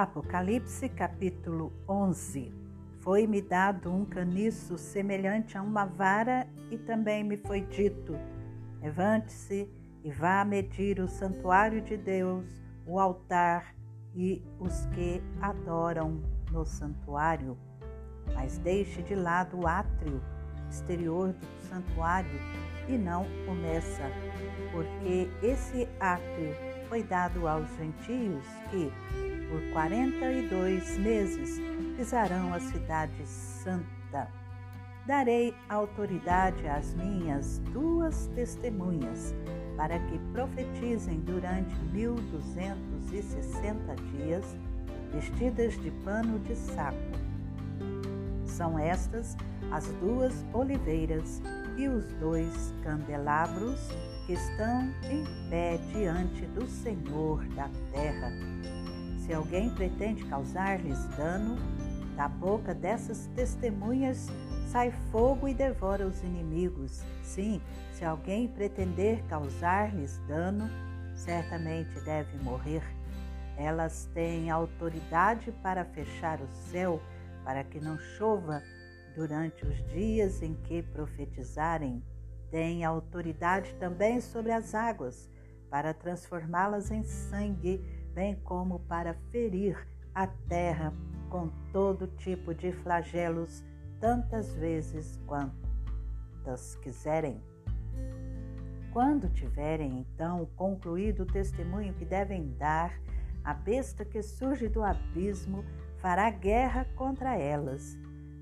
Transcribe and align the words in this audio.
Apocalipse 0.00 0.88
capítulo 0.88 1.74
11 1.86 2.50
Foi-me 3.00 3.42
dado 3.42 3.92
um 3.92 4.06
caniço 4.06 4.78
semelhante 4.78 5.58
a 5.58 5.62
uma 5.62 5.84
vara, 5.84 6.48
e 6.70 6.78
também 6.78 7.22
me 7.22 7.36
foi 7.36 7.60
dito: 7.60 8.16
Levante-se 8.80 9.68
e 10.02 10.10
vá 10.10 10.42
medir 10.42 11.00
o 11.00 11.06
santuário 11.06 11.82
de 11.82 11.98
Deus, 11.98 12.46
o 12.86 12.98
altar 12.98 13.74
e 14.14 14.42
os 14.58 14.86
que 14.86 15.22
adoram 15.42 16.22
no 16.50 16.64
santuário. 16.64 17.58
Mas 18.32 18.56
deixe 18.56 19.02
de 19.02 19.14
lado 19.14 19.60
o 19.60 19.66
átrio 19.66 20.22
exterior 20.70 21.34
do 21.34 21.68
santuário 21.68 22.40
e 22.88 22.96
não 22.96 23.26
o 23.46 23.54
meça, 23.54 24.04
porque 24.72 25.28
esse 25.42 25.86
átrio 26.00 26.69
foi 26.90 27.04
dado 27.04 27.46
aos 27.46 27.68
gentios 27.76 28.44
que, 28.68 28.92
por 29.48 29.72
quarenta 29.72 30.28
e 30.30 30.48
dois 30.48 30.98
meses 30.98 31.60
pisarão 31.96 32.52
a 32.52 32.58
cidade 32.58 33.24
santa. 33.24 34.28
Darei 35.06 35.54
autoridade 35.68 36.66
às 36.66 36.92
minhas 36.94 37.60
duas 37.72 38.26
testemunhas, 38.34 39.32
para 39.76 40.00
que 40.00 40.18
profetizem 40.32 41.20
durante 41.20 41.72
mil 41.92 42.16
duzentos 42.16 43.12
e 43.12 43.22
sessenta 43.22 43.94
dias, 44.12 44.44
vestidas 45.12 45.80
de 45.80 45.92
pano 46.04 46.40
de 46.40 46.56
saco. 46.56 46.96
São 48.44 48.76
estas 48.76 49.36
as 49.70 49.86
duas 50.00 50.44
oliveiras 50.52 51.40
e 51.76 51.88
os 51.88 52.04
dois 52.14 52.74
candelabros 52.82 53.80
que 54.26 54.32
estão 54.32 54.82
em 55.10 55.24
pé 55.48 55.78
diante 55.92 56.46
do 56.46 56.66
Senhor 56.66 57.44
da 57.54 57.68
terra. 57.92 58.30
Se 59.18 59.32
alguém 59.32 59.70
pretende 59.70 60.24
causar-lhes 60.24 61.04
dano, 61.16 61.56
da 62.16 62.28
boca 62.28 62.74
dessas 62.74 63.26
testemunhas 63.34 64.28
sai 64.70 64.92
fogo 65.10 65.48
e 65.48 65.54
devora 65.54 66.06
os 66.06 66.22
inimigos. 66.22 67.02
Sim, 67.22 67.60
se 67.92 68.04
alguém 68.04 68.46
pretender 68.46 69.22
causar-lhes 69.24 70.18
dano, 70.28 70.70
certamente 71.14 71.98
deve 72.04 72.36
morrer. 72.42 72.82
Elas 73.56 74.08
têm 74.14 74.48
autoridade 74.48 75.52
para 75.62 75.84
fechar 75.84 76.40
o 76.40 76.48
céu, 76.70 77.00
para 77.44 77.64
que 77.64 77.80
não 77.80 77.98
chova 77.98 78.62
durante 79.14 79.64
os 79.66 79.76
dias 79.88 80.42
em 80.42 80.54
que 80.54 80.82
profetizarem. 80.82 82.02
Têm 82.50 82.84
autoridade 82.84 83.74
também 83.74 84.20
sobre 84.20 84.50
as 84.50 84.74
águas, 84.74 85.30
para 85.70 85.94
transformá-las 85.94 86.90
em 86.90 87.04
sangue 87.04 87.80
bem 88.12 88.34
como 88.42 88.80
para 88.80 89.14
ferir 89.30 89.86
a 90.14 90.26
terra 90.26 90.92
com 91.28 91.48
todo 91.72 92.08
tipo 92.08 92.52
de 92.52 92.72
flagelos, 92.72 93.64
tantas 94.00 94.52
vezes 94.54 95.18
quantas 95.26 96.74
quiserem. 96.76 97.40
Quando 98.92 99.28
tiverem 99.28 100.00
então 100.00 100.46
concluído 100.56 101.22
o 101.22 101.26
testemunho 101.26 101.94
que 101.94 102.04
devem 102.04 102.52
dar, 102.58 102.92
a 103.44 103.54
besta 103.54 104.04
que 104.04 104.20
surge 104.22 104.68
do 104.68 104.82
abismo 104.82 105.64
fará 105.98 106.28
guerra 106.30 106.84
contra 106.96 107.36
elas. 107.36 107.96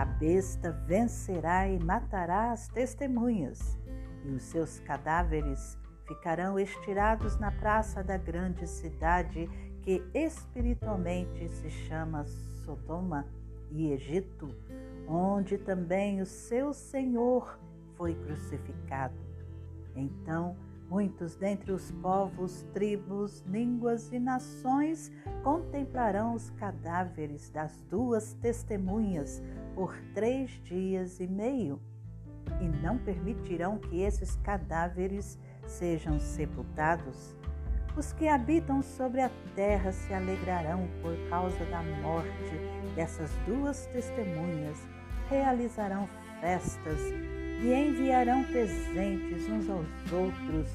A 0.00 0.04
besta 0.06 0.72
vencerá 0.86 1.68
e 1.68 1.78
matará 1.78 2.52
as 2.52 2.68
testemunhas, 2.68 3.78
e 4.24 4.30
os 4.30 4.44
seus 4.44 4.80
cadáveres 4.80 5.76
ficarão 6.06 6.58
estirados 6.58 7.38
na 7.38 7.50
praça 7.50 8.02
da 8.02 8.16
grande 8.16 8.66
cidade 8.66 9.46
que 9.82 10.02
espiritualmente 10.14 11.46
se 11.50 11.68
chama 11.68 12.24
Sodoma 12.64 13.26
e 13.70 13.92
Egito, 13.92 14.48
onde 15.06 15.58
também 15.58 16.22
o 16.22 16.26
seu 16.26 16.72
Senhor 16.72 17.60
foi 17.94 18.14
crucificado. 18.14 19.20
Então, 19.94 20.56
muitos 20.90 21.36
dentre 21.36 21.70
os 21.70 21.92
povos, 21.92 22.66
tribos, 22.74 23.42
línguas 23.46 24.12
e 24.12 24.18
nações 24.18 25.10
contemplarão 25.44 26.34
os 26.34 26.50
cadáveres 26.50 27.48
das 27.50 27.80
duas 27.88 28.34
testemunhas 28.34 29.40
por 29.76 29.96
três 30.12 30.50
dias 30.64 31.20
e 31.20 31.28
meio, 31.28 31.80
e 32.60 32.68
não 32.82 32.98
permitirão 32.98 33.78
que 33.78 34.00
esses 34.00 34.34
cadáveres 34.36 35.38
sejam 35.64 36.18
sepultados. 36.18 37.36
Os 37.96 38.12
que 38.12 38.26
habitam 38.26 38.82
sobre 38.82 39.20
a 39.20 39.30
terra 39.54 39.92
se 39.92 40.12
alegrarão 40.12 40.88
por 41.02 41.16
causa 41.28 41.64
da 41.66 41.82
morte 42.02 42.94
dessas 42.96 43.30
duas 43.46 43.86
testemunhas, 43.86 44.78
realizarão 45.28 46.08
festas 46.40 47.00
e 47.62 47.72
enviarão 47.72 48.42
presentes 48.44 49.48
uns 49.48 49.68
aos 49.68 50.12
outros, 50.12 50.70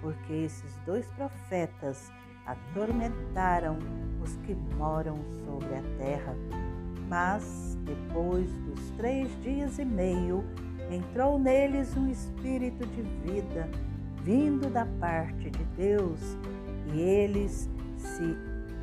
porque 0.00 0.32
esses 0.32 0.78
dois 0.86 1.06
profetas 1.16 2.10
atormentaram 2.46 3.78
os 4.22 4.36
que 4.46 4.54
moram 4.76 5.18
sobre 5.44 5.74
a 5.74 5.82
terra. 5.98 6.34
Mas, 7.08 7.76
depois 7.84 8.50
dos 8.58 8.90
três 8.96 9.28
dias 9.42 9.78
e 9.78 9.84
meio, 9.84 10.44
entrou 10.90 11.38
neles 11.38 11.96
um 11.96 12.08
espírito 12.08 12.86
de 12.86 13.02
vida 13.02 13.68
vindo 14.22 14.70
da 14.70 14.86
parte 15.00 15.50
de 15.50 15.64
Deus, 15.76 16.20
e 16.92 17.00
eles 17.00 17.68
se 17.96 18.36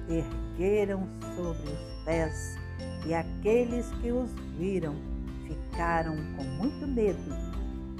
ergueram 0.09 1.07
sobre 1.35 1.71
os 1.71 2.03
pés, 2.03 2.57
e 3.05 3.13
aqueles 3.13 3.89
que 4.01 4.11
os 4.11 4.31
viram 4.57 5.14
ficaram 5.47 6.16
com 6.35 6.44
muito 6.44 6.88
medo. 6.88 7.35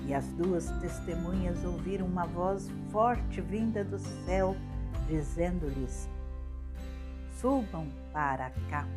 E 0.08 0.14
as 0.14 0.28
duas 0.34 0.70
testemunhas 0.82 1.64
ouviram 1.64 2.06
uma 2.06 2.26
voz 2.26 2.70
forte 2.92 3.42
vinda 3.42 3.84
do 3.84 3.98
céu, 3.98 4.56
dizendo-lhes: 5.08 6.08
Subam 7.40 7.88
para 8.14 8.52
cá. 8.70 8.88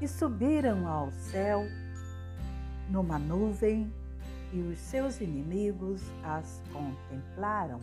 E 0.00 0.06
subiram 0.06 0.86
ao 0.86 1.10
céu 1.12 1.64
numa 2.88 3.18
nuvem 3.18 3.92
e 4.52 4.60
os 4.60 4.78
seus 4.78 5.20
inimigos 5.20 6.02
as 6.22 6.62
contemplaram. 6.72 7.80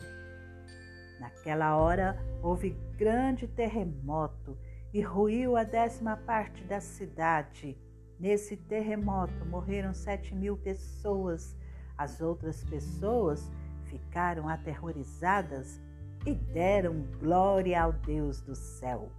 Naquela 1.19 1.75
hora 1.78 2.17
houve 2.41 2.72
grande 2.97 3.47
terremoto 3.47 4.57
e 4.94 5.02
ruiu 5.02 5.56
a 5.56 5.63
décima 5.63 6.17
parte 6.17 6.63
da 6.63 6.79
cidade. 6.79 7.78
Nesse 8.20 8.56
terremoto 8.56 9.46
morreram 9.46 9.94
sete 9.94 10.34
mil 10.34 10.58
pessoas. 10.58 11.56
As 11.98 12.22
outras 12.22 12.64
pessoas 12.64 13.52
ficaram 13.86 14.50
aterrorizadas 14.50 15.81
e 16.26 16.34
deram 16.34 17.03
glória 17.20 17.81
ao 17.81 17.94
Deus 17.94 18.42
do 18.42 18.56
céu. 18.56 19.12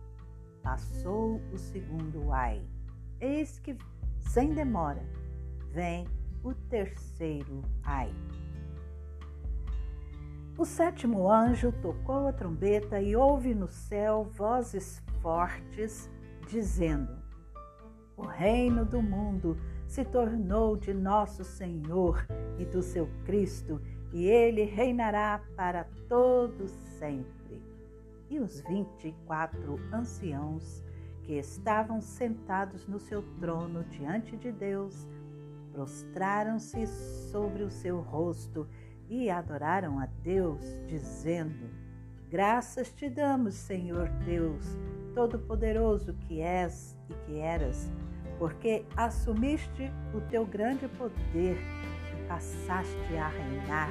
Passou 0.63 1.41
o 1.53 1.59
segundo 1.59 2.33
ai. 2.33 2.63
Eis 3.21 3.59
que, 3.59 3.77
sem 4.21 4.53
demora, 4.53 5.03
vem 5.71 6.07
o 6.43 6.53
terceiro 6.55 7.63
ai. 7.85 8.13
O 10.59 10.65
sétimo 10.65 11.31
anjo 11.31 11.71
tocou 11.71 12.29
a 12.29 12.33
trombeta 12.33 13.01
e 13.01 13.15
houve 13.15 13.55
no 13.55 13.69
céu 13.69 14.25
vozes 14.25 15.03
fortes 15.21 16.11
dizendo: 16.49 17.26
O 18.17 18.23
reino 18.25 18.85
do 18.85 19.03
mundo 19.03 19.57
se 19.87 20.05
tornou 20.05 20.77
de 20.77 20.95
nosso 20.95 21.45
Senhor 21.45 22.27
e 22.59 22.65
do 22.65 22.83
seu 22.83 23.09
Cristo, 23.25 23.81
e 24.13 24.25
ele 24.27 24.63
reinará 24.63 25.43
para 25.55 25.85
todo 26.09 26.67
sempre. 26.99 27.63
E 28.31 28.41
os 28.41 28.61
vinte 28.63 29.09
e 29.09 29.13
quatro 29.27 29.79
anciãos 29.93 30.83
que 31.23 31.35
estavam 31.35 32.01
sentados 32.01 32.87
no 32.87 32.99
seu 32.99 33.23
trono 33.39 33.85
diante 33.85 34.37
de 34.37 34.51
Deus 34.51 35.07
prostraram-se 35.73 36.87
sobre 37.31 37.63
o 37.63 37.71
seu 37.71 38.01
rosto 38.01 38.67
e 39.11 39.29
adoraram 39.29 39.99
a 39.99 40.07
Deus, 40.07 40.65
dizendo: 40.87 41.69
Graças 42.31 42.93
te 42.93 43.11
damos, 43.11 43.55
Senhor 43.55 44.09
Deus, 44.25 44.65
Todo-Poderoso 45.17 46.13
que 46.13 46.43
és 46.43 46.95
e 47.09 47.15
que 47.25 47.39
eras, 47.39 47.91
porque 48.39 48.85
assumiste 48.95 49.91
o 50.13 50.21
teu 50.21 50.45
grande 50.45 50.87
poder 50.89 51.57
e 51.57 52.29
passaste 52.29 53.17
a 53.17 53.29
reinar. 53.29 53.91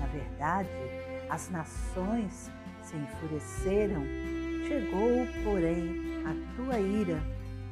Na 0.00 0.06
verdade, 0.06 0.68
as 1.30 1.48
nações 1.50 2.50
se 2.82 2.96
enfureceram, 2.96 4.02
chegou, 4.66 5.24
porém, 5.44 6.02
a 6.26 6.56
tua 6.56 6.80
ira 6.80 7.22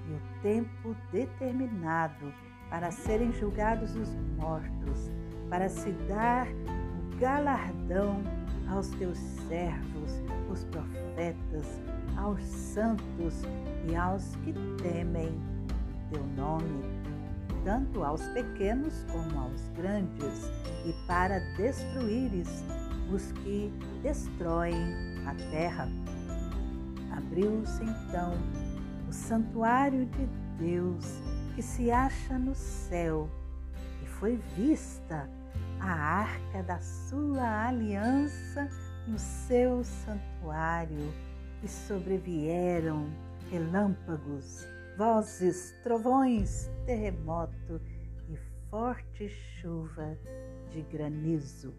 e 0.08 0.12
o 0.12 0.40
tempo 0.40 0.94
determinado 1.10 2.32
para 2.70 2.92
serem 2.92 3.32
julgados 3.32 3.96
os 3.96 4.14
mortos, 4.36 5.10
para 5.50 5.68
se 5.68 5.90
dar 6.08 6.46
o 6.46 7.16
galardão 7.18 8.22
aos 8.72 8.88
teus 8.90 9.18
servos, 9.48 10.22
os 10.50 10.64
profetas, 10.64 11.80
aos 12.16 12.42
santos 12.42 13.42
e 13.88 13.94
aos 13.94 14.34
que 14.36 14.52
temem 14.82 15.32
teu 16.10 16.24
nome, 16.36 16.82
tanto 17.64 18.02
aos 18.02 18.26
pequenos 18.28 19.04
como 19.10 19.38
aos 19.40 19.68
grandes, 19.76 20.50
e 20.84 20.92
para 21.06 21.38
destruíres 21.56 22.64
os 23.12 23.32
que 23.32 23.72
destroem 24.02 24.94
a 25.26 25.34
terra. 25.50 25.88
Abriu-se 27.16 27.82
então 27.84 28.32
o 29.08 29.12
santuário 29.12 30.06
de 30.06 30.26
Deus 30.58 31.20
que 31.54 31.62
se 31.62 31.90
acha 31.90 32.38
no 32.38 32.54
céu, 32.54 33.28
e 34.02 34.06
foi 34.06 34.40
vista 34.56 35.28
a 35.82 35.92
arca 35.92 36.62
da 36.62 36.78
sua 36.80 37.66
aliança 37.66 38.68
no 39.08 39.18
seu 39.18 39.82
santuário, 39.82 41.12
e 41.62 41.68
sobrevieram 41.68 43.08
relâmpagos, 43.50 44.66
vozes, 44.96 45.74
trovões, 45.82 46.70
terremoto 46.86 47.80
e 48.28 48.36
forte 48.68 49.28
chuva 49.28 50.16
de 50.70 50.82
granizo. 50.82 51.74